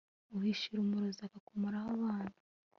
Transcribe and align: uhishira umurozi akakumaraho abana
uhishira 0.35 0.77
umurozi 0.81 1.21
akakumaraho 1.23 1.87
abana 1.97 2.35